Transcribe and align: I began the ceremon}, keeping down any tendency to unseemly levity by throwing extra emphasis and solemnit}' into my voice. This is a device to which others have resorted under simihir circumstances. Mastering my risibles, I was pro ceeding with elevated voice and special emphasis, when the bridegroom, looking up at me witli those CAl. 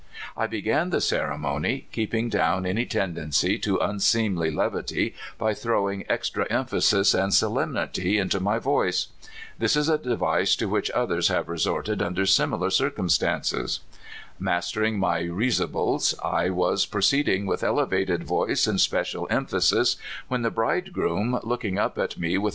I 0.35 0.47
began 0.47 0.89
the 0.89 0.97
ceremon}, 0.99 1.83
keeping 1.91 2.27
down 2.27 2.65
any 2.65 2.87
tendency 2.87 3.59
to 3.59 3.77
unseemly 3.77 4.49
levity 4.49 5.13
by 5.37 5.53
throwing 5.53 6.09
extra 6.09 6.47
emphasis 6.51 7.13
and 7.13 7.31
solemnit}' 7.31 8.17
into 8.17 8.39
my 8.39 8.57
voice. 8.57 9.09
This 9.59 9.75
is 9.75 9.89
a 9.89 9.99
device 9.99 10.55
to 10.55 10.67
which 10.67 10.89
others 10.89 11.27
have 11.27 11.47
resorted 11.47 12.01
under 12.01 12.23
simihir 12.23 12.71
circumstances. 12.71 13.81
Mastering 14.39 14.97
my 14.97 15.21
risibles, 15.21 16.15
I 16.25 16.49
was 16.49 16.87
pro 16.87 17.01
ceeding 17.01 17.45
with 17.45 17.63
elevated 17.63 18.23
voice 18.23 18.65
and 18.65 18.81
special 18.81 19.27
emphasis, 19.29 19.97
when 20.27 20.41
the 20.41 20.49
bridegroom, 20.49 21.39
looking 21.43 21.77
up 21.77 21.99
at 21.99 22.17
me 22.17 22.37
witli 22.37 22.41
those 22.41 22.41
CAl. 22.41 22.49